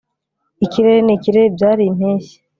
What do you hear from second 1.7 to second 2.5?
ibyimpeshyi